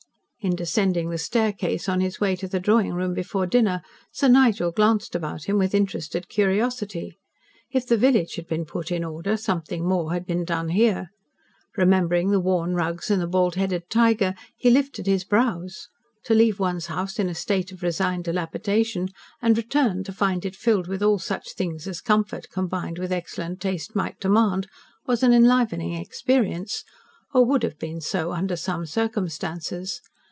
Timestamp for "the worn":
12.31-12.73